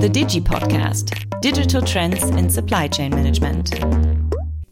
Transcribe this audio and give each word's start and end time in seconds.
The 0.00 0.08
Digi 0.08 0.40
Podcast. 0.40 1.10
Digital 1.42 1.82
Trends 1.82 2.22
in 2.22 2.48
Supply 2.48 2.88
Chain 2.88 3.10
Management. 3.10 3.70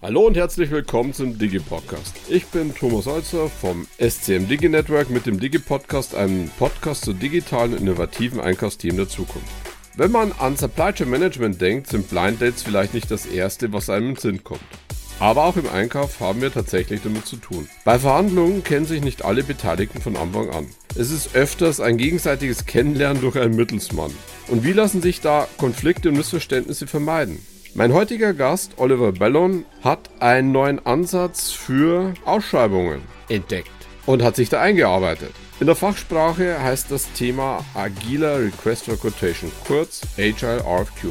Hallo 0.00 0.24
und 0.24 0.36
herzlich 0.36 0.70
willkommen 0.70 1.12
zum 1.12 1.36
Digi 1.36 1.58
Podcast. 1.58 2.14
Ich 2.28 2.46
bin 2.46 2.72
Thomas 2.72 3.08
Olzer 3.08 3.48
vom 3.48 3.88
SCM 3.98 4.46
Digi 4.46 4.68
Network 4.68 5.10
mit 5.10 5.26
dem 5.26 5.40
Digi 5.40 5.58
Podcast, 5.58 6.14
einem 6.14 6.48
Podcast 6.60 7.04
zu 7.04 7.12
digitalen 7.12 7.76
innovativen 7.76 8.40
Einkaufsteam 8.40 8.96
der 8.96 9.08
Zukunft. 9.08 9.50
Wenn 9.96 10.12
man 10.12 10.30
an 10.38 10.56
Supply 10.56 10.92
Chain 10.92 11.10
Management 11.10 11.60
denkt, 11.60 11.88
sind 11.88 12.08
Blind 12.08 12.40
Dates 12.40 12.62
vielleicht 12.62 12.94
nicht 12.94 13.10
das 13.10 13.26
erste, 13.26 13.72
was 13.72 13.90
einem 13.90 14.10
in 14.10 14.16
Sinn 14.16 14.44
kommt. 14.44 14.60
Aber 15.18 15.44
auch 15.44 15.56
im 15.56 15.68
Einkauf 15.68 16.20
haben 16.20 16.42
wir 16.42 16.52
tatsächlich 16.52 17.00
damit 17.02 17.26
zu 17.26 17.36
tun. 17.36 17.68
Bei 17.84 17.98
Verhandlungen 17.98 18.62
kennen 18.62 18.84
sich 18.84 19.02
nicht 19.02 19.24
alle 19.24 19.42
Beteiligten 19.42 20.02
von 20.02 20.14
Anfang 20.16 20.50
an. 20.50 20.66
Es 20.94 21.10
ist 21.10 21.34
öfters 21.34 21.80
ein 21.80 21.96
gegenseitiges 21.96 22.66
Kennenlernen 22.66 23.22
durch 23.22 23.36
einen 23.36 23.56
Mittelsmann. 23.56 24.12
Und 24.48 24.62
wie 24.62 24.72
lassen 24.72 25.00
sich 25.00 25.22
da 25.22 25.48
Konflikte 25.56 26.10
und 26.10 26.16
Missverständnisse 26.16 26.86
vermeiden? 26.86 27.38
Mein 27.74 27.92
heutiger 27.92 28.34
Gast, 28.34 28.72
Oliver 28.76 29.12
Bellon, 29.12 29.64
hat 29.82 30.10
einen 30.20 30.52
neuen 30.52 30.84
Ansatz 30.84 31.50
für 31.50 32.14
Ausschreibungen 32.24 33.02
entdeckt 33.28 33.70
und 34.06 34.22
hat 34.22 34.36
sich 34.36 34.48
da 34.48 34.60
eingearbeitet. 34.60 35.32
In 35.60 35.66
der 35.66 35.76
Fachsprache 35.76 36.62
heißt 36.62 36.90
das 36.90 37.10
Thema 37.12 37.64
agiler 37.74 38.40
Request 38.40 38.84
for 38.86 38.96
Quotation, 38.98 39.50
kurz 39.66 40.02
Agile 40.18 40.62
RFQ. 40.62 41.08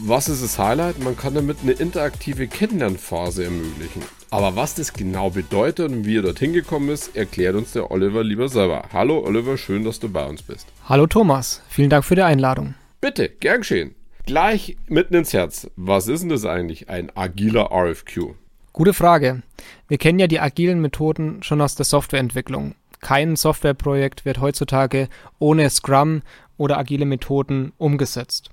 Was 0.00 0.30
ist 0.30 0.42
das 0.42 0.58
Highlight? 0.58 1.04
Man 1.04 1.18
kann 1.18 1.34
damit 1.34 1.58
eine 1.62 1.72
interaktive 1.72 2.48
Kennenlernphase 2.48 3.44
ermöglichen. 3.44 4.02
Aber 4.30 4.56
was 4.56 4.74
das 4.74 4.94
genau 4.94 5.28
bedeutet 5.28 5.90
und 5.90 6.06
wie 6.06 6.16
er 6.16 6.22
dorthin 6.22 6.54
gekommen 6.54 6.88
ist, 6.88 7.14
erklärt 7.14 7.56
uns 7.56 7.72
der 7.72 7.90
Oliver 7.90 8.24
lieber 8.24 8.48
selber. 8.48 8.88
Hallo 8.94 9.22
Oliver, 9.22 9.58
schön, 9.58 9.84
dass 9.84 10.00
du 10.00 10.08
bei 10.08 10.24
uns 10.24 10.42
bist. 10.42 10.66
Hallo 10.88 11.06
Thomas, 11.06 11.60
vielen 11.68 11.90
Dank 11.90 12.06
für 12.06 12.14
die 12.14 12.22
Einladung. 12.22 12.74
Bitte, 13.02 13.28
gern 13.28 13.58
geschehen. 13.58 13.94
Gleich 14.24 14.78
mitten 14.88 15.14
ins 15.14 15.34
Herz. 15.34 15.70
Was 15.76 16.08
ist 16.08 16.22
denn 16.22 16.30
das 16.30 16.46
eigentlich, 16.46 16.88
ein 16.88 17.14
agiler 17.14 17.70
RFQ? 17.70 18.34
Gute 18.72 18.94
Frage. 18.94 19.42
Wir 19.88 19.98
kennen 19.98 20.18
ja 20.18 20.26
die 20.26 20.40
agilen 20.40 20.80
Methoden 20.80 21.42
schon 21.42 21.60
aus 21.60 21.74
der 21.74 21.84
Softwareentwicklung. 21.84 22.76
Kein 23.02 23.36
Softwareprojekt 23.36 24.24
wird 24.24 24.40
heutzutage 24.40 25.10
ohne 25.38 25.68
Scrum 25.68 26.22
oder 26.56 26.78
agile 26.78 27.04
Methoden 27.04 27.72
umgesetzt. 27.76 28.51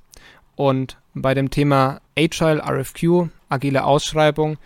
Und 0.59 0.97
bei 1.13 1.33
dem 1.33 1.51
Thema 1.51 2.01
Agile 2.17 2.61
RFQ, 2.61 3.29
agile 3.47 3.85
Ausschreibung, 3.85 4.57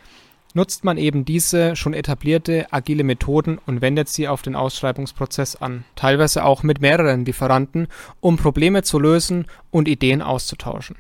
nutzt 0.55 0.83
man 0.83 0.97
eben 0.97 1.23
diese 1.23 1.75
schon 1.75 1.94
etablierte 1.94 2.66
agile 2.72 3.03
Methoden 3.03 3.59
und 3.67 3.83
wendet 3.83 4.09
sie 4.09 4.27
auf 4.27 4.41
den 4.41 4.55
Ausschreibungsprozess 4.55 5.55
an, 5.55 5.85
teilweise 5.95 6.45
auch 6.45 6.63
mit 6.63 6.81
mehreren 6.81 7.25
Lieferanten, 7.25 7.89
um 8.22 8.38
Probleme 8.38 8.81
zu 8.81 8.97
lösen 8.97 9.45
und 9.69 9.88
Ideen 9.88 10.23
auszutauschen. 10.23 10.95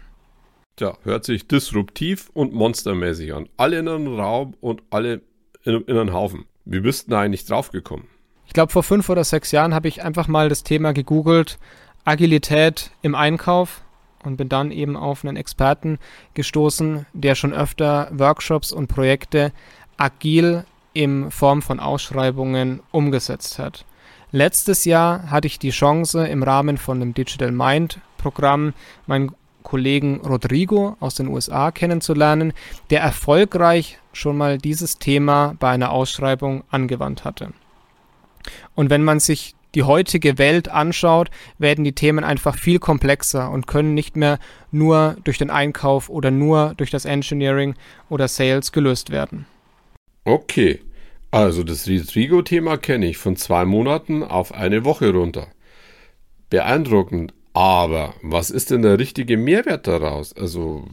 Tja, 0.75 0.95
hört 1.01 1.25
sich 1.25 1.47
disruptiv 1.47 2.29
und 2.35 2.53
monstermäßig 2.53 3.33
an. 3.33 3.49
Alle 3.57 3.79
in 3.79 3.87
einen 3.87 4.19
Raum 4.19 4.53
und 4.61 4.83
alle 4.91 5.21
in, 5.63 5.81
in 5.87 5.97
einen 5.97 6.13
Haufen. 6.13 6.45
Wie 6.65 6.81
bist 6.81 7.07
du 7.07 7.11
da 7.11 7.21
eigentlich 7.21 7.45
draufgekommen? 7.45 8.05
Ich 8.45 8.53
glaube, 8.53 8.71
vor 8.71 8.83
fünf 8.83 9.09
oder 9.09 9.23
sechs 9.23 9.51
Jahren 9.51 9.73
habe 9.73 9.87
ich 9.87 10.03
einfach 10.03 10.27
mal 10.27 10.49
das 10.49 10.61
Thema 10.61 10.93
gegoogelt, 10.93 11.57
Agilität 12.05 12.91
im 13.01 13.15
Einkauf 13.15 13.82
und 14.25 14.37
bin 14.37 14.49
dann 14.49 14.71
eben 14.71 14.95
auf 14.95 15.23
einen 15.23 15.37
Experten 15.37 15.99
gestoßen, 16.33 17.05
der 17.13 17.35
schon 17.35 17.53
öfter 17.53 18.09
Workshops 18.11 18.71
und 18.71 18.87
Projekte 18.87 19.51
agil 19.97 20.65
in 20.93 21.31
Form 21.31 21.61
von 21.61 21.79
Ausschreibungen 21.79 22.81
umgesetzt 22.91 23.59
hat. 23.59 23.85
Letztes 24.31 24.85
Jahr 24.85 25.29
hatte 25.29 25.47
ich 25.47 25.59
die 25.59 25.69
Chance, 25.69 26.25
im 26.25 26.43
Rahmen 26.43 26.77
von 26.77 26.99
dem 26.99 27.13
Digital 27.13 27.51
Mind 27.51 27.99
Programm 28.17 28.73
meinen 29.05 29.35
Kollegen 29.63 30.21
Rodrigo 30.21 30.97
aus 30.99 31.15
den 31.15 31.27
USA 31.27 31.71
kennenzulernen, 31.71 32.53
der 32.89 33.01
erfolgreich 33.01 33.99
schon 34.11 34.37
mal 34.37 34.57
dieses 34.57 34.97
Thema 34.97 35.55
bei 35.59 35.69
einer 35.69 35.91
Ausschreibung 35.91 36.63
angewandt 36.69 37.23
hatte. 37.25 37.53
Und 38.75 38.89
wenn 38.89 39.03
man 39.03 39.19
sich 39.19 39.55
die 39.75 39.83
heutige 39.83 40.37
Welt 40.37 40.69
anschaut, 40.69 41.29
werden 41.57 41.83
die 41.83 41.93
Themen 41.93 42.23
einfach 42.23 42.57
viel 42.57 42.79
komplexer 42.79 43.49
und 43.49 43.67
können 43.67 43.93
nicht 43.93 44.15
mehr 44.15 44.39
nur 44.71 45.17
durch 45.23 45.37
den 45.37 45.49
Einkauf 45.49 46.09
oder 46.09 46.31
nur 46.31 46.73
durch 46.77 46.91
das 46.91 47.05
Engineering 47.05 47.75
oder 48.09 48.27
Sales 48.27 48.71
gelöst 48.71 49.09
werden. 49.09 49.45
Okay, 50.25 50.79
also 51.31 51.63
das 51.63 51.87
Rodrigo-Thema 51.87 52.77
kenne 52.77 53.07
ich 53.07 53.17
von 53.17 53.35
zwei 53.35 53.65
Monaten 53.65 54.23
auf 54.23 54.53
eine 54.53 54.85
Woche 54.85 55.11
runter. 55.11 55.47
Beeindruckend, 56.49 57.33
aber 57.53 58.13
was 58.21 58.51
ist 58.51 58.71
denn 58.71 58.83
der 58.83 58.99
richtige 58.99 59.37
Mehrwert 59.37 59.87
daraus? 59.87 60.33
Also, 60.33 60.87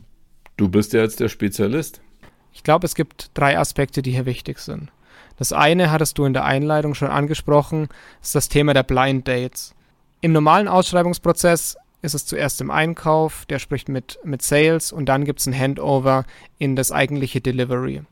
du 0.56 0.68
bist 0.68 0.92
ja 0.92 1.02
jetzt 1.02 1.20
der 1.20 1.28
Spezialist. 1.28 2.00
Ich 2.52 2.62
glaube, 2.62 2.86
es 2.86 2.94
gibt 2.94 3.30
drei 3.34 3.58
Aspekte, 3.58 4.02
die 4.02 4.12
hier 4.12 4.26
wichtig 4.26 4.58
sind. 4.58 4.90
Das 5.40 5.54
eine 5.54 5.90
hattest 5.90 6.18
du 6.18 6.26
in 6.26 6.34
der 6.34 6.44
Einleitung 6.44 6.94
schon 6.94 7.08
angesprochen, 7.08 7.88
ist 8.20 8.34
das 8.34 8.50
Thema 8.50 8.74
der 8.74 8.82
Blind 8.82 9.26
Dates. 9.26 9.74
Im 10.20 10.32
normalen 10.32 10.68
Ausschreibungsprozess 10.68 11.78
ist 12.02 12.14
es 12.14 12.26
zuerst 12.26 12.60
im 12.60 12.70
Einkauf, 12.70 13.46
der 13.46 13.58
spricht 13.58 13.88
mit, 13.88 14.18
mit 14.22 14.42
Sales 14.42 14.92
und 14.92 15.06
dann 15.06 15.24
gibt 15.24 15.40
es 15.40 15.46
ein 15.46 15.58
Handover 15.58 16.26
in 16.58 16.76
das 16.76 16.92
eigentliche 16.92 17.40
Delivery. 17.40 18.02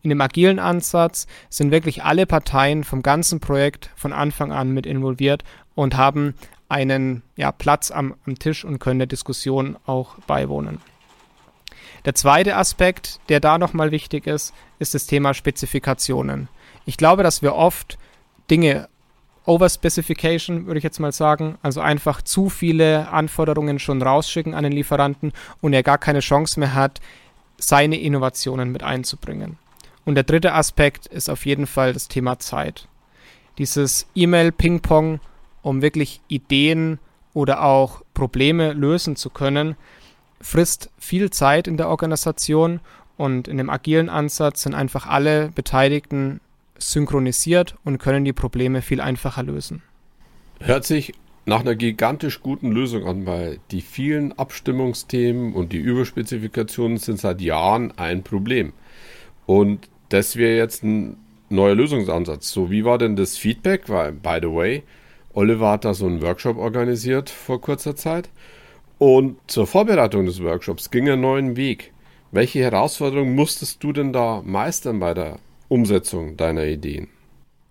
In 0.00 0.08
dem 0.08 0.20
agilen 0.22 0.58
Ansatz 0.58 1.26
sind 1.50 1.72
wirklich 1.72 2.04
alle 2.04 2.24
Parteien 2.24 2.84
vom 2.84 3.02
ganzen 3.02 3.38
Projekt 3.38 3.90
von 3.94 4.14
Anfang 4.14 4.50
an 4.50 4.70
mit 4.70 4.86
involviert 4.86 5.44
und 5.74 5.94
haben 5.98 6.36
einen 6.70 7.22
ja, 7.36 7.52
Platz 7.52 7.90
am, 7.90 8.14
am 8.24 8.38
Tisch 8.38 8.64
und 8.64 8.78
können 8.78 9.00
der 9.00 9.08
Diskussion 9.08 9.76
auch 9.84 10.14
beiwohnen. 10.20 10.80
Der 12.06 12.14
zweite 12.14 12.56
Aspekt, 12.56 13.20
der 13.28 13.40
da 13.40 13.58
nochmal 13.58 13.90
wichtig 13.90 14.26
ist, 14.26 14.54
ist 14.78 14.94
das 14.94 15.04
Thema 15.04 15.34
Spezifikationen. 15.34 16.48
Ich 16.88 16.96
glaube, 16.96 17.22
dass 17.22 17.42
wir 17.42 17.54
oft 17.54 17.98
Dinge 18.50 18.88
Overspecification, 19.44 20.64
würde 20.64 20.78
ich 20.78 20.84
jetzt 20.84 21.00
mal 21.00 21.12
sagen, 21.12 21.58
also 21.60 21.82
einfach 21.82 22.22
zu 22.22 22.48
viele 22.48 23.08
Anforderungen 23.10 23.78
schon 23.78 24.00
rausschicken 24.00 24.54
an 24.54 24.64
den 24.64 24.72
Lieferanten 24.72 25.34
und 25.60 25.74
er 25.74 25.82
gar 25.82 25.98
keine 25.98 26.20
Chance 26.20 26.58
mehr 26.58 26.72
hat, 26.72 27.02
seine 27.58 28.00
Innovationen 28.00 28.72
mit 28.72 28.82
einzubringen. 28.84 29.58
Und 30.06 30.14
der 30.14 30.24
dritte 30.24 30.54
Aspekt 30.54 31.06
ist 31.06 31.28
auf 31.28 31.44
jeden 31.44 31.66
Fall 31.66 31.92
das 31.92 32.08
Thema 32.08 32.38
Zeit. 32.38 32.88
Dieses 33.58 34.06
E-Mail-Ping-Pong, 34.14 35.20
um 35.60 35.82
wirklich 35.82 36.22
Ideen 36.28 37.00
oder 37.34 37.64
auch 37.64 38.00
Probleme 38.14 38.72
lösen 38.72 39.14
zu 39.14 39.28
können, 39.28 39.76
frisst 40.40 40.88
viel 40.98 41.28
Zeit 41.28 41.68
in 41.68 41.76
der 41.76 41.90
Organisation 41.90 42.80
und 43.18 43.46
in 43.46 43.58
dem 43.58 43.68
agilen 43.68 44.08
Ansatz 44.08 44.62
sind 44.62 44.74
einfach 44.74 45.04
alle 45.04 45.50
Beteiligten 45.54 46.40
synchronisiert 46.78 47.76
und 47.84 47.98
können 47.98 48.24
die 48.24 48.32
Probleme 48.32 48.82
viel 48.82 49.00
einfacher 49.00 49.42
lösen. 49.42 49.82
Hört 50.60 50.84
sich 50.84 51.12
nach 51.46 51.60
einer 51.60 51.74
gigantisch 51.74 52.40
guten 52.40 52.72
Lösung 52.72 53.06
an, 53.06 53.26
weil 53.26 53.58
die 53.70 53.80
vielen 53.80 54.38
Abstimmungsthemen 54.38 55.54
und 55.54 55.72
die 55.72 55.78
Überspezifikationen 55.78 56.98
sind 56.98 57.18
seit 57.18 57.40
Jahren 57.40 57.92
ein 57.96 58.22
Problem. 58.22 58.72
Und 59.46 59.88
das 60.10 60.36
wäre 60.36 60.56
jetzt 60.56 60.84
ein 60.84 61.16
neuer 61.48 61.74
Lösungsansatz. 61.74 62.50
So, 62.50 62.70
wie 62.70 62.84
war 62.84 62.98
denn 62.98 63.16
das 63.16 63.38
Feedback? 63.38 63.88
Weil, 63.88 64.12
by 64.12 64.38
the 64.42 64.52
way, 64.52 64.82
Oliver 65.32 65.70
hat 65.70 65.84
da 65.84 65.94
so 65.94 66.06
einen 66.06 66.20
Workshop 66.20 66.58
organisiert 66.58 67.30
vor 67.30 67.60
kurzer 67.60 67.96
Zeit. 67.96 68.28
Und 68.98 69.38
zur 69.46 69.66
Vorbereitung 69.66 70.26
des 70.26 70.42
Workshops 70.42 70.90
ging 70.90 71.06
er 71.06 71.14
einen 71.14 71.22
neuen 71.22 71.56
Weg. 71.56 71.92
Welche 72.30 72.58
Herausforderungen 72.60 73.34
musstest 73.34 73.82
du 73.82 73.92
denn 73.92 74.12
da 74.12 74.42
meistern 74.44 75.00
bei 75.00 75.14
der 75.14 75.38
Umsetzung 75.68 76.36
deiner 76.36 76.64
Ideen? 76.64 77.08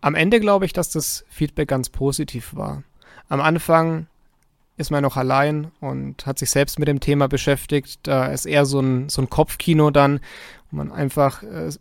Am 0.02 0.16
Ende 0.16 0.40
glaube 0.40 0.66
ich, 0.66 0.74
dass 0.74 0.90
das 0.90 1.26
Feedback 1.30 1.70
ganz 1.70 1.90
positiv 1.90 2.56
war. 2.56 2.84
Am 3.30 3.42
Anfang 3.42 4.08
ist 4.78 4.92
man 4.92 5.02
noch 5.02 5.18
allein 5.18 5.72
und 5.82 6.26
hat 6.26 6.38
sich 6.38 6.52
selbst 6.52 6.78
mit 6.78 6.88
dem 6.88 7.00
Thema 7.00 7.28
beschäftigt. 7.28 8.00
Da 8.04 8.28
ist 8.28 8.46
eher 8.46 8.66
so 8.66 8.80
ein, 8.80 9.10
so 9.10 9.22
ein 9.22 9.30
Kopfkino 9.30 9.90
dann, 9.90 10.20
wo 10.70 10.78
man 10.78 10.92
einfach 10.92 11.42
äh, 11.42 11.72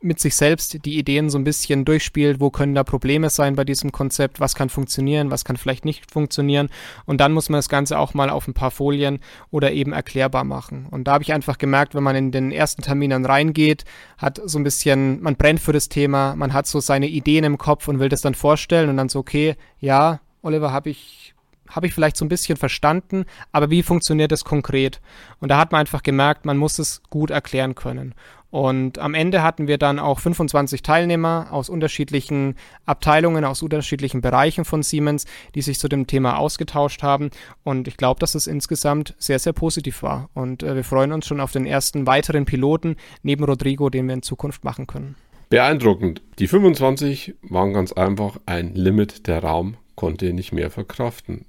mit 0.00 0.18
sich 0.18 0.34
selbst 0.34 0.84
die 0.84 0.98
Ideen 0.98 1.28
so 1.28 1.38
ein 1.38 1.44
bisschen 1.44 1.84
durchspielt, 1.84 2.40
wo 2.40 2.50
können 2.50 2.74
da 2.74 2.84
Probleme 2.84 3.28
sein 3.28 3.54
bei 3.54 3.64
diesem 3.64 3.92
Konzept, 3.92 4.40
was 4.40 4.54
kann 4.54 4.70
funktionieren, 4.70 5.30
was 5.30 5.44
kann 5.44 5.56
vielleicht 5.56 5.84
nicht 5.84 6.10
funktionieren 6.10 6.70
und 7.04 7.20
dann 7.20 7.32
muss 7.32 7.48
man 7.48 7.58
das 7.58 7.68
Ganze 7.68 7.98
auch 7.98 8.14
mal 8.14 8.30
auf 8.30 8.48
ein 8.48 8.54
paar 8.54 8.70
Folien 8.70 9.20
oder 9.50 9.72
eben 9.72 9.92
erklärbar 9.92 10.44
machen. 10.44 10.86
Und 10.90 11.04
da 11.04 11.12
habe 11.12 11.24
ich 11.24 11.32
einfach 11.32 11.58
gemerkt, 11.58 11.94
wenn 11.94 12.02
man 12.02 12.16
in 12.16 12.32
den 12.32 12.50
ersten 12.50 12.82
Terminen 12.82 13.26
reingeht, 13.26 13.84
hat 14.16 14.40
so 14.44 14.58
ein 14.58 14.64
bisschen, 14.64 15.22
man 15.22 15.36
brennt 15.36 15.60
für 15.60 15.72
das 15.72 15.88
Thema, 15.88 16.34
man 16.34 16.52
hat 16.52 16.66
so 16.66 16.80
seine 16.80 17.08
Ideen 17.08 17.44
im 17.44 17.58
Kopf 17.58 17.88
und 17.88 17.98
will 17.98 18.08
das 18.08 18.22
dann 18.22 18.34
vorstellen 18.34 18.88
und 18.88 18.96
dann 18.96 19.08
so, 19.08 19.18
okay, 19.18 19.56
ja, 19.78 20.20
Oliver, 20.42 20.72
habe 20.72 20.90
ich 20.90 21.34
habe 21.70 21.86
ich 21.86 21.94
vielleicht 21.94 22.16
so 22.16 22.24
ein 22.24 22.28
bisschen 22.28 22.56
verstanden, 22.56 23.24
aber 23.52 23.70
wie 23.70 23.82
funktioniert 23.82 24.32
das 24.32 24.44
konkret? 24.44 25.00
Und 25.38 25.50
da 25.50 25.58
hat 25.58 25.72
man 25.72 25.80
einfach 25.80 26.02
gemerkt, 26.02 26.44
man 26.44 26.56
muss 26.56 26.78
es 26.78 27.00
gut 27.10 27.30
erklären 27.30 27.74
können. 27.74 28.14
Und 28.50 28.98
am 28.98 29.14
Ende 29.14 29.42
hatten 29.42 29.68
wir 29.68 29.78
dann 29.78 29.98
auch 29.98 30.18
25 30.18 30.82
Teilnehmer 30.82 31.48
aus 31.50 31.68
unterschiedlichen 31.68 32.56
Abteilungen, 32.84 33.44
aus 33.44 33.62
unterschiedlichen 33.62 34.20
Bereichen 34.20 34.64
von 34.64 34.82
Siemens, 34.82 35.24
die 35.54 35.62
sich 35.62 35.78
zu 35.78 35.88
dem 35.88 36.06
Thema 36.06 36.38
ausgetauscht 36.38 37.02
haben. 37.02 37.30
Und 37.62 37.86
ich 37.86 37.96
glaube, 37.96 38.18
dass 38.18 38.34
es 38.34 38.46
insgesamt 38.48 39.14
sehr, 39.18 39.38
sehr 39.38 39.52
positiv 39.52 40.02
war. 40.02 40.30
Und 40.34 40.62
äh, 40.62 40.74
wir 40.74 40.84
freuen 40.84 41.12
uns 41.12 41.26
schon 41.26 41.40
auf 41.40 41.52
den 41.52 41.64
ersten 41.64 42.06
weiteren 42.06 42.44
Piloten 42.44 42.96
neben 43.22 43.44
Rodrigo, 43.44 43.88
den 43.88 44.08
wir 44.08 44.14
in 44.14 44.22
Zukunft 44.22 44.64
machen 44.64 44.86
können. 44.86 45.14
Beeindruckend. 45.48 46.22
Die 46.38 46.46
25 46.46 47.34
waren 47.42 47.72
ganz 47.72 47.92
einfach 47.92 48.38
ein 48.46 48.74
Limit. 48.74 49.26
Der 49.26 49.42
Raum 49.42 49.76
konnte 49.94 50.32
nicht 50.32 50.52
mehr 50.52 50.70
verkraften. 50.70 51.44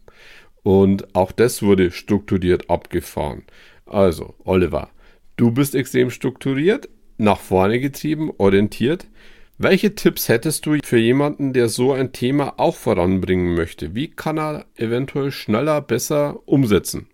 Und 0.64 1.16
auch 1.16 1.32
das 1.32 1.64
wurde 1.64 1.92
strukturiert 1.92 2.70
abgefahren. 2.70 3.44
Also, 3.86 4.36
Oliver, 4.44 4.90
du 5.42 5.50
bist 5.50 5.74
extrem 5.74 6.12
strukturiert, 6.12 6.88
nach 7.18 7.40
vorne 7.40 7.80
getrieben, 7.80 8.32
orientiert. 8.38 9.08
Welche 9.58 9.96
Tipps 9.96 10.30
hättest 10.30 10.68
du 10.68 10.78
für 10.84 11.00
jemanden, 11.00 11.52
der 11.52 11.68
so 11.68 11.94
ein 11.94 12.12
Thema 12.12 12.60
auch 12.60 12.76
voranbringen 12.76 13.56
möchte? 13.56 13.96
Wie 13.96 14.08
kann 14.08 14.38
er 14.38 14.66
eventuell 14.76 15.32
schneller, 15.32 15.82
besser 15.82 16.48
umsetzen? 16.48 17.08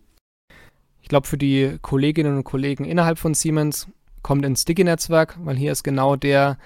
Ich 1.02 1.08
glaube, 1.08 1.26
für 1.26 1.38
die 1.38 1.78
Kolleginnen 1.82 2.36
und 2.36 2.44
Kollegen 2.44 2.84
innerhalb 2.84 3.18
von 3.18 3.34
Siemens 3.34 3.88
kommt 4.24 4.46
ins 4.46 4.66
Digi-Netzwerk, 4.66 5.38
weil 5.46 5.56
hier 5.56 5.72
ist 5.72 5.84
genau 5.84 6.18
der 6.18 6.58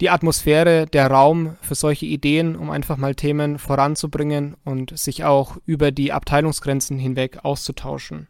die 0.00 0.10
Atmosphäre, 0.10 0.86
der 0.86 1.08
Raum 1.08 1.56
für 1.60 1.74
solche 1.74 2.06
Ideen, 2.06 2.56
um 2.56 2.70
einfach 2.70 2.96
mal 2.96 3.14
Themen 3.14 3.58
voranzubringen 3.58 4.56
und 4.64 4.98
sich 4.98 5.24
auch 5.24 5.58
über 5.66 5.92
die 5.92 6.12
Abteilungsgrenzen 6.12 6.98
hinweg 6.98 7.44
auszutauschen. 7.44 8.28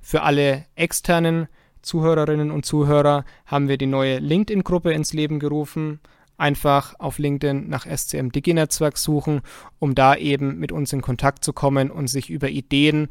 Für 0.00 0.22
alle 0.22 0.64
externen 0.74 1.48
Zuhörerinnen 1.86 2.50
und 2.50 2.66
Zuhörer 2.66 3.24
haben 3.46 3.68
wir 3.68 3.78
die 3.78 3.86
neue 3.86 4.18
LinkedIn-Gruppe 4.18 4.92
ins 4.92 5.12
Leben 5.12 5.38
gerufen. 5.38 6.00
Einfach 6.36 6.94
auf 6.98 7.18
LinkedIn 7.18 7.68
nach 7.68 7.86
SCM 7.86 8.30
Digi-Netzwerk 8.30 8.98
suchen, 8.98 9.40
um 9.78 9.94
da 9.94 10.16
eben 10.16 10.58
mit 10.58 10.72
uns 10.72 10.92
in 10.92 11.00
Kontakt 11.00 11.44
zu 11.44 11.52
kommen 11.52 11.90
und 11.90 12.08
sich 12.08 12.28
über 12.28 12.48
Ideen 12.48 13.08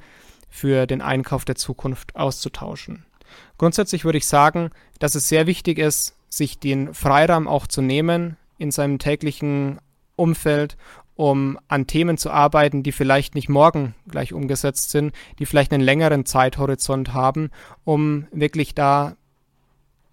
für 0.50 0.86
den 0.88 1.02
Einkauf 1.02 1.46
der 1.46 1.56
Zukunft 1.56 2.16
auszutauschen. 2.16 3.06
Grundsätzlich 3.58 4.04
würde 4.04 4.18
ich 4.18 4.28
sagen, 4.28 4.70
dass 5.00 5.16
es 5.16 5.30
sehr 5.30 5.48
wichtig 5.48 5.80
ist, 5.80 6.16
sich 6.30 6.60
den 6.60 6.94
Freiraum 6.94 7.48
auch 7.48 7.68
zu 7.68 7.82
nehmen 7.82 8.36
in 8.58 8.72
seinem 8.72 9.00
täglichen 9.00 9.80
Umfeld, 10.18 10.78
um 11.16 11.58
an 11.68 11.88
Themen 11.88 12.18
zu 12.18 12.30
arbeiten, 12.30 12.84
die 12.84 12.92
vielleicht 12.92 13.36
nicht 13.36 13.50
morgen 13.50 13.96
gleich 14.10 14.34
umgesetzt 14.34 14.92
sind, 14.92 15.14
die 15.40 15.46
vielleicht 15.46 15.74
einen 15.74 15.84
längeren 15.84 16.26
Zeithorizont 16.26 17.14
haben, 17.14 17.50
um 17.84 18.28
wirklich 18.32 18.76
da 18.76 19.16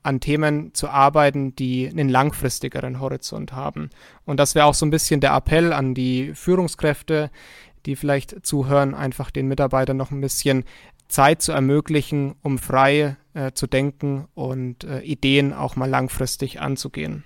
an 0.04 0.20
Themen 0.20 0.74
zu 0.74 0.88
arbeiten, 0.88 1.54
die 1.54 1.88
einen 1.88 2.08
langfristigeren 2.08 3.00
Horizont 3.00 3.52
haben. 3.52 3.90
Und 4.24 4.38
das 4.38 4.54
wäre 4.54 4.66
auch 4.66 4.74
so 4.74 4.84
ein 4.86 4.90
bisschen 4.90 5.20
der 5.20 5.34
Appell 5.34 5.72
an 5.72 5.94
die 5.94 6.34
Führungskräfte, 6.34 7.30
die 7.86 7.96
vielleicht 7.96 8.44
zuhören, 8.44 8.94
einfach 8.94 9.30
den 9.30 9.48
Mitarbeitern 9.48 9.96
noch 9.96 10.10
ein 10.10 10.20
bisschen 10.20 10.64
Zeit 11.08 11.42
zu 11.42 11.52
ermöglichen, 11.52 12.34
um 12.42 12.58
frei 12.58 13.16
äh, 13.34 13.52
zu 13.52 13.66
denken 13.66 14.26
und 14.34 14.84
äh, 14.84 15.00
Ideen 15.00 15.52
auch 15.52 15.76
mal 15.76 15.88
langfristig 15.88 16.60
anzugehen. 16.60 17.24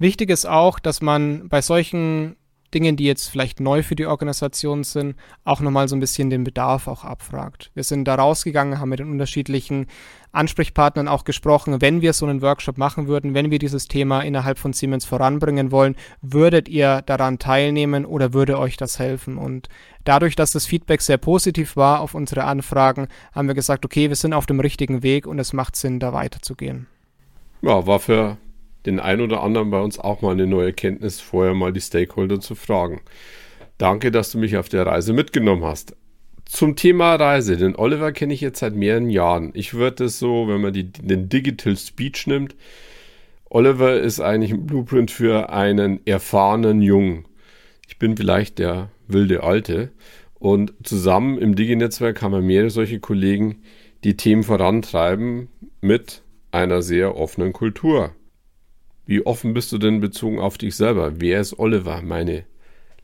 Wichtig 0.00 0.30
ist 0.30 0.46
auch, 0.46 0.78
dass 0.78 1.02
man 1.02 1.50
bei 1.50 1.60
solchen 1.60 2.36
Dingen, 2.72 2.96
die 2.96 3.04
jetzt 3.04 3.28
vielleicht 3.28 3.60
neu 3.60 3.82
für 3.82 3.96
die 3.96 4.06
Organisation 4.06 4.82
sind, 4.82 5.14
auch 5.44 5.60
nochmal 5.60 5.88
so 5.88 5.96
ein 5.96 6.00
bisschen 6.00 6.30
den 6.30 6.42
Bedarf 6.42 6.88
auch 6.88 7.04
abfragt. 7.04 7.70
Wir 7.74 7.84
sind 7.84 8.06
da 8.06 8.14
rausgegangen, 8.14 8.78
haben 8.78 8.88
mit 8.88 9.00
den 9.00 9.10
unterschiedlichen 9.10 9.88
Ansprechpartnern 10.32 11.06
auch 11.06 11.24
gesprochen, 11.24 11.82
wenn 11.82 12.00
wir 12.00 12.14
so 12.14 12.24
einen 12.24 12.40
Workshop 12.40 12.78
machen 12.78 13.08
würden, 13.08 13.34
wenn 13.34 13.50
wir 13.50 13.58
dieses 13.58 13.88
Thema 13.88 14.22
innerhalb 14.22 14.58
von 14.58 14.72
Siemens 14.72 15.04
voranbringen 15.04 15.70
wollen, 15.70 15.96
würdet 16.22 16.70
ihr 16.70 17.02
daran 17.02 17.38
teilnehmen 17.38 18.06
oder 18.06 18.32
würde 18.32 18.58
euch 18.58 18.78
das 18.78 18.98
helfen? 18.98 19.36
Und 19.36 19.68
dadurch, 20.04 20.34
dass 20.34 20.50
das 20.50 20.64
Feedback 20.64 21.02
sehr 21.02 21.18
positiv 21.18 21.76
war 21.76 22.00
auf 22.00 22.14
unsere 22.14 22.44
Anfragen, 22.44 23.08
haben 23.34 23.48
wir 23.48 23.54
gesagt, 23.54 23.84
okay, 23.84 24.08
wir 24.08 24.16
sind 24.16 24.32
auf 24.32 24.46
dem 24.46 24.60
richtigen 24.60 25.02
Weg 25.02 25.26
und 25.26 25.38
es 25.38 25.52
macht 25.52 25.76
Sinn, 25.76 26.00
da 26.00 26.14
weiterzugehen. 26.14 26.86
Ja, 27.60 27.86
war 27.86 28.00
für 28.00 28.38
den 28.86 29.00
einen 29.00 29.20
oder 29.20 29.42
anderen 29.42 29.70
bei 29.70 29.80
uns 29.80 29.98
auch 29.98 30.22
mal 30.22 30.32
eine 30.32 30.46
neue 30.46 30.66
Erkenntnis, 30.66 31.20
vorher 31.20 31.54
mal 31.54 31.72
die 31.72 31.80
Stakeholder 31.80 32.40
zu 32.40 32.54
fragen. 32.54 33.00
Danke, 33.78 34.10
dass 34.10 34.30
du 34.32 34.38
mich 34.38 34.56
auf 34.56 34.68
der 34.68 34.86
Reise 34.86 35.12
mitgenommen 35.12 35.64
hast. 35.64 35.96
Zum 36.44 36.76
Thema 36.76 37.14
Reise, 37.14 37.56
den 37.56 37.76
Oliver 37.76 38.12
kenne 38.12 38.34
ich 38.34 38.40
jetzt 38.40 38.58
seit 38.58 38.74
mehreren 38.74 39.08
Jahren. 39.08 39.52
Ich 39.54 39.74
würde 39.74 40.04
es 40.04 40.18
so, 40.18 40.48
wenn 40.48 40.60
man 40.60 40.72
die, 40.72 40.90
den 40.90 41.28
Digital 41.28 41.76
Speech 41.76 42.26
nimmt, 42.26 42.56
Oliver 43.48 43.98
ist 43.98 44.20
eigentlich 44.20 44.52
ein 44.52 44.66
Blueprint 44.66 45.10
für 45.10 45.50
einen 45.50 46.04
erfahrenen 46.06 46.82
Jungen. 46.82 47.26
Ich 47.88 47.98
bin 47.98 48.16
vielleicht 48.16 48.58
der 48.58 48.90
wilde 49.08 49.42
Alte. 49.42 49.90
Und 50.38 50.72
zusammen 50.82 51.38
im 51.38 51.54
Digi-Netzwerk 51.54 52.22
haben 52.22 52.32
wir 52.32 52.40
mehrere 52.40 52.70
solche 52.70 53.00
Kollegen, 53.00 53.62
die 54.04 54.16
Themen 54.16 54.42
vorantreiben 54.42 55.48
mit 55.80 56.22
einer 56.50 56.82
sehr 56.82 57.16
offenen 57.16 57.52
Kultur. 57.52 58.12
Wie 59.06 59.24
offen 59.26 59.54
bist 59.54 59.72
du 59.72 59.78
denn 59.78 60.00
bezogen 60.00 60.38
auf 60.38 60.58
dich 60.58 60.76
selber? 60.76 61.20
Wer 61.20 61.40
ist 61.40 61.58
Oliver? 61.58 62.02
Meine 62.02 62.44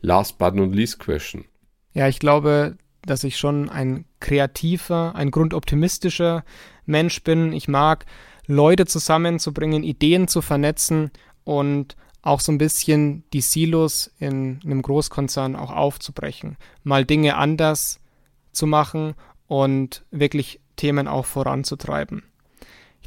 last 0.01 0.37
but 0.37 0.55
not 0.55 0.73
least 0.73 0.99
question. 0.99 1.45
Ja, 1.93 2.07
ich 2.07 2.19
glaube, 2.19 2.77
dass 3.01 3.23
ich 3.23 3.37
schon 3.37 3.69
ein 3.69 4.05
kreativer, 4.19 5.15
ein 5.15 5.31
grundoptimistischer 5.31 6.43
Mensch 6.85 7.23
bin. 7.23 7.53
Ich 7.53 7.67
mag 7.67 8.05
Leute 8.45 8.85
zusammenzubringen, 8.85 9.83
Ideen 9.83 10.27
zu 10.27 10.41
vernetzen 10.41 11.11
und 11.43 11.95
auch 12.21 12.39
so 12.39 12.51
ein 12.51 12.57
bisschen 12.57 13.23
die 13.33 13.41
Silos 13.41 14.11
in 14.19 14.59
einem 14.63 14.81
Großkonzern 14.81 15.55
auch 15.55 15.71
aufzubrechen, 15.71 16.57
mal 16.83 17.05
Dinge 17.05 17.37
anders 17.37 17.99
zu 18.51 18.67
machen 18.67 19.13
und 19.47 20.03
wirklich 20.11 20.59
Themen 20.75 21.07
auch 21.07 21.25
voranzutreiben. 21.25 22.23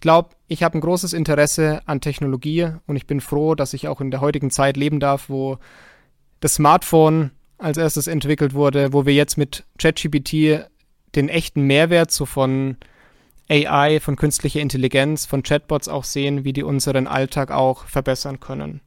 Ich 0.00 0.02
glaube, 0.02 0.30
ich 0.48 0.62
habe 0.62 0.78
ein 0.78 0.80
großes 0.80 1.12
Interesse 1.12 1.82
an 1.84 2.00
Technologie 2.00 2.68
und 2.86 2.96
ich 2.96 3.06
bin 3.06 3.20
froh, 3.20 3.54
dass 3.54 3.74
ich 3.74 3.86
auch 3.86 4.00
in 4.00 4.10
der 4.10 4.22
heutigen 4.22 4.50
Zeit 4.50 4.78
leben 4.78 4.98
darf, 4.98 5.28
wo 5.28 5.58
das 6.40 6.54
Smartphone 6.54 7.32
als 7.58 7.76
erstes 7.76 8.06
entwickelt 8.06 8.54
wurde, 8.54 8.94
wo 8.94 9.04
wir 9.04 9.12
jetzt 9.12 9.36
mit 9.36 9.64
ChatGPT 9.76 10.64
den 11.14 11.28
echten 11.28 11.64
Mehrwert 11.64 12.12
so 12.12 12.24
von 12.24 12.78
AI, 13.50 14.00
von 14.00 14.16
künstlicher 14.16 14.60
Intelligenz, 14.60 15.26
von 15.26 15.42
Chatbots 15.42 15.86
auch 15.86 16.04
sehen, 16.04 16.44
wie 16.44 16.54
die 16.54 16.62
unseren 16.62 17.06
Alltag 17.06 17.50
auch 17.50 17.84
verbessern 17.84 18.40
können. 18.40 18.80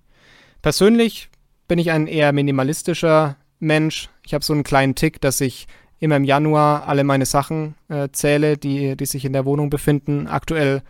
Persönlich 0.64 1.30
bin 1.68 1.78
ich 1.78 1.92
ein 1.92 2.08
eher 2.08 2.34
minimalistischer 2.34 3.38
Mensch. 3.60 4.10
Ich 4.26 4.34
habe 4.34 4.44
so 4.44 4.54
einen 4.54 4.64
kleinen 4.64 4.96
Tick, 4.96 5.22
dass 5.22 5.42
ich 5.42 5.68
immer 6.00 6.16
im 6.16 6.24
Januar 6.24 6.88
alle 6.88 7.04
meine 7.04 7.28
Sachen 7.28 7.76
äh, 7.88 8.10
zähle, 8.12 8.58
die, 8.58 8.98
die 8.98 9.06
sich 9.06 9.26
in 9.26 9.34
der 9.34 9.46
Wohnung 9.46 9.70
befinden. 9.70 10.26
Aktuell 10.26 10.82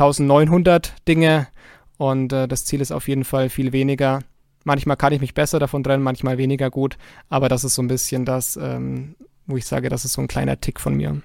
1900 0.00 0.94
Dinge 1.08 1.48
und 1.96 2.32
äh, 2.32 2.46
das 2.46 2.64
Ziel 2.64 2.80
ist 2.80 2.92
auf 2.92 3.08
jeden 3.08 3.24
Fall 3.24 3.48
viel 3.48 3.72
weniger. 3.72 4.20
Manchmal 4.64 4.96
kann 4.96 5.12
ich 5.12 5.20
mich 5.20 5.34
besser 5.34 5.58
davon 5.58 5.82
trennen, 5.82 6.02
manchmal 6.02 6.38
weniger 6.38 6.70
gut, 6.70 6.96
aber 7.28 7.48
das 7.48 7.64
ist 7.64 7.74
so 7.74 7.82
ein 7.82 7.88
bisschen 7.88 8.24
das, 8.24 8.56
ähm, 8.56 9.16
wo 9.46 9.56
ich 9.56 9.64
sage, 9.64 9.88
das 9.88 10.04
ist 10.04 10.12
so 10.12 10.20
ein 10.20 10.28
kleiner 10.28 10.60
Tick 10.60 10.78
von 10.78 10.94
mir. 10.94 11.20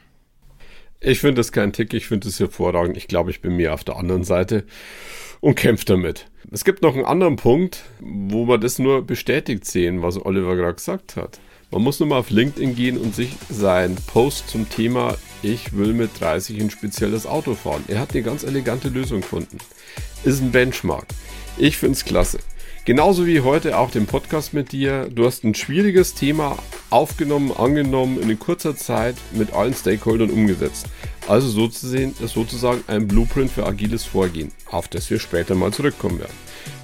Ich 0.99 1.19
finde 1.19 1.35
das 1.35 1.51
kein 1.51 1.73
Tick, 1.73 1.93
ich 1.93 2.07
finde 2.07 2.29
es 2.29 2.39
hervorragend. 2.39 2.95
Ich 2.97 3.07
glaube, 3.07 3.29
ich 3.29 3.41
bin 3.41 3.57
mehr 3.57 3.73
auf 3.73 3.83
der 3.83 3.97
anderen 3.97 4.23
Seite 4.23 4.63
und 5.41 5.55
kämpfe 5.55 5.85
damit. 5.85 6.31
Es 6.49 6.63
gibt 6.63 6.81
noch 6.81 6.95
einen 6.95 7.05
anderen 7.05 7.35
Punkt, 7.35 7.83
wo 7.99 8.47
wir 8.47 8.57
das 8.57 8.79
nur 8.79 9.05
bestätigt 9.05 9.65
sehen, 9.65 10.01
was 10.01 10.23
Oliver 10.25 10.55
gerade 10.55 10.75
gesagt 10.75 11.17
hat. 11.17 11.39
Man 11.71 11.81
muss 11.81 11.99
nur 11.99 12.07
mal 12.07 12.19
auf 12.19 12.29
LinkedIn 12.29 12.75
gehen 12.75 12.97
und 12.97 13.13
sich 13.13 13.35
seinen 13.49 13.95
Post 13.95 14.49
zum 14.49 14.69
Thema 14.69 15.17
Ich 15.43 15.75
will 15.75 15.93
mit 15.93 16.21
30 16.21 16.61
ein 16.61 16.69
spezielles 16.69 17.27
Auto 17.27 17.53
fahren. 17.53 17.83
Er 17.89 17.99
hat 17.99 18.13
eine 18.13 18.23
ganz 18.23 18.43
elegante 18.43 18.87
Lösung 18.87 19.19
gefunden. 19.19 19.57
Ist 20.23 20.41
ein 20.41 20.51
Benchmark. 20.51 21.05
Ich 21.57 21.75
finde 21.75 21.97
es 21.97 22.05
klasse. 22.05 22.39
Genauso 22.85 23.25
wie 23.25 23.41
heute 23.41 23.77
auch 23.77 23.91
den 23.91 24.05
Podcast 24.05 24.53
mit 24.53 24.71
dir. 24.71 25.09
Du 25.13 25.25
hast 25.25 25.43
ein 25.43 25.53
schwieriges 25.53 26.13
Thema 26.13 26.57
aufgenommen, 26.89 27.51
angenommen, 27.51 28.21
in 28.21 28.39
kurzer 28.39 28.77
Zeit 28.77 29.15
mit 29.33 29.51
allen 29.51 29.73
Stakeholdern 29.73 30.29
umgesetzt. 30.29 30.85
Also 31.27 31.49
sozusagen 31.49 32.83
ein 32.87 33.09
Blueprint 33.09 33.51
für 33.51 33.65
agiles 33.65 34.05
Vorgehen, 34.05 34.53
auf 34.71 34.87
das 34.87 35.09
wir 35.09 35.19
später 35.19 35.55
mal 35.55 35.73
zurückkommen 35.73 36.19
werden. 36.19 36.37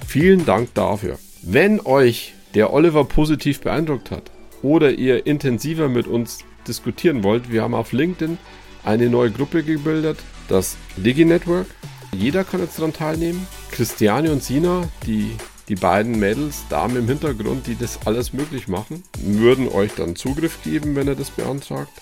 Vielen 0.06 0.44
Dank 0.44 0.74
dafür. 0.74 1.18
Wenn 1.40 1.80
euch 1.80 2.34
der 2.54 2.74
Oliver 2.74 3.04
positiv 3.04 3.60
beeindruckt 3.60 4.10
hat, 4.10 4.30
oder 4.62 4.92
ihr 4.92 5.26
intensiver 5.26 5.88
mit 5.88 6.06
uns 6.06 6.44
diskutieren 6.66 7.22
wollt, 7.22 7.50
wir 7.50 7.62
haben 7.62 7.74
auf 7.74 7.92
LinkedIn 7.92 8.38
eine 8.84 9.08
neue 9.08 9.30
Gruppe 9.30 9.62
gebildet, 9.62 10.18
das 10.48 10.76
Digi 10.96 11.24
Network. 11.24 11.66
Jeder 12.12 12.44
kann 12.44 12.60
jetzt 12.60 12.78
daran 12.78 12.92
teilnehmen. 12.92 13.46
Christiane 13.70 14.32
und 14.32 14.42
Sina, 14.42 14.88
die, 15.06 15.36
die 15.68 15.76
beiden 15.76 16.18
Mädels, 16.18 16.64
Damen 16.68 16.96
im 16.96 17.06
Hintergrund, 17.06 17.66
die 17.66 17.76
das 17.76 18.00
alles 18.04 18.32
möglich 18.32 18.68
machen, 18.68 19.04
würden 19.22 19.68
euch 19.68 19.92
dann 19.94 20.16
Zugriff 20.16 20.62
geben, 20.64 20.96
wenn 20.96 21.06
ihr 21.06 21.14
das 21.14 21.30
beantragt. 21.30 21.92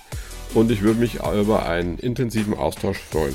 Und 0.54 0.70
ich 0.70 0.80
würde 0.80 1.00
mich 1.00 1.16
über 1.16 1.66
einen 1.66 1.98
intensiven 1.98 2.54
Austausch 2.54 2.98
freuen. 2.98 3.34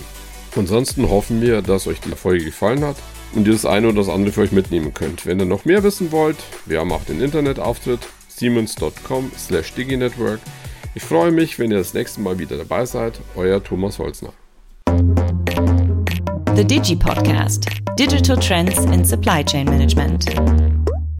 Ansonsten 0.56 1.10
hoffen 1.10 1.42
wir, 1.42 1.62
dass 1.62 1.88
euch 1.88 2.00
die 2.00 2.12
Folge 2.12 2.46
gefallen 2.46 2.84
hat 2.84 2.98
und 3.34 3.48
ihr 3.48 3.54
das 3.54 3.66
eine 3.66 3.88
oder 3.88 3.98
das 3.98 4.10
andere 4.10 4.32
für 4.32 4.42
euch 4.42 4.52
mitnehmen 4.52 4.94
könnt. 4.94 5.26
Wenn 5.26 5.40
ihr 5.40 5.46
noch 5.46 5.66
mehr 5.66 5.84
wissen 5.84 6.12
wollt, 6.12 6.38
wir 6.66 6.80
haben 6.80 6.92
auch 6.92 7.04
den 7.04 7.22
Internetauftritt 7.22 8.02
siemens.com 8.28 9.32
slash. 9.38 9.74
Ich 10.96 11.04
freue 11.04 11.32
mich, 11.32 11.58
wenn 11.58 11.72
ihr 11.72 11.78
das 11.78 11.96
nächste 11.96 12.22
Mal 12.22 12.38
wieder 12.38 12.56
dabei 12.56 12.86
seid. 12.86 13.20
Euer 13.36 13.64
Thomas 13.64 13.98
Holzner. 13.98 14.32
The 16.56 16.64
Digi 16.64 16.96
Podcast 16.96 17.68
Digital 17.98 18.38
Trends 18.38 18.78
in 18.86 19.04
Supply 19.04 19.44
Chain 19.44 19.66
Management. 19.66 20.83